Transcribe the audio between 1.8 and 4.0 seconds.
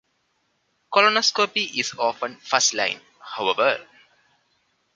often first line, however.